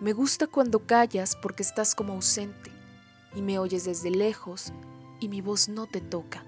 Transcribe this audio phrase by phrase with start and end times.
[0.00, 2.70] Me gusta cuando callas porque estás como ausente
[3.34, 4.72] y me oyes desde lejos
[5.18, 6.44] y mi voz no te toca.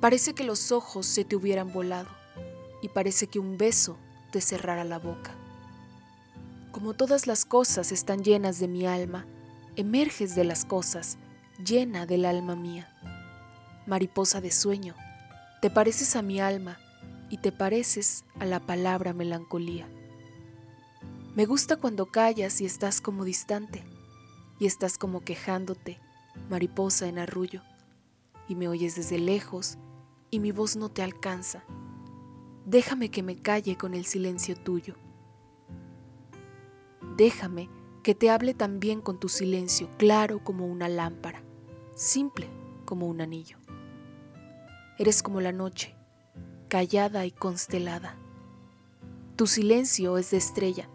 [0.00, 2.08] Parece que los ojos se te hubieran volado
[2.82, 3.96] y parece que un beso
[4.32, 5.30] te cerrara la boca.
[6.72, 9.26] Como todas las cosas están llenas de mi alma,
[9.76, 11.18] emerges de las cosas,
[11.64, 12.92] llena del alma mía.
[13.86, 14.96] Mariposa de sueño,
[15.62, 16.78] te pareces a mi alma
[17.30, 19.86] y te pareces a la palabra melancolía.
[21.34, 23.82] Me gusta cuando callas y estás como distante,
[24.60, 25.98] y estás como quejándote,
[26.48, 27.60] mariposa en arrullo,
[28.46, 29.76] y me oyes desde lejos
[30.30, 31.64] y mi voz no te alcanza.
[32.66, 34.94] Déjame que me calle con el silencio tuyo.
[37.16, 37.68] Déjame
[38.04, 41.42] que te hable también con tu silencio, claro como una lámpara,
[41.96, 42.48] simple
[42.84, 43.58] como un anillo.
[44.98, 45.96] Eres como la noche,
[46.68, 48.16] callada y constelada.
[49.34, 50.88] Tu silencio es de estrella,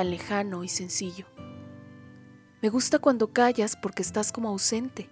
[0.00, 1.26] tan lejano y sencillo.
[2.62, 5.10] Me gusta cuando callas porque estás como ausente,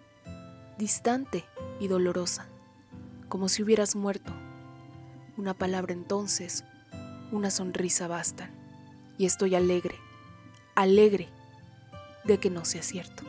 [0.79, 1.45] distante
[1.79, 2.47] y dolorosa
[3.29, 4.33] como si hubieras muerto.
[5.37, 6.65] Una palabra entonces,
[7.33, 8.51] una sonrisa bastan.
[9.19, 9.97] Y estoy alegre,
[10.75, 11.29] alegre
[12.25, 13.25] de que no sea cierto.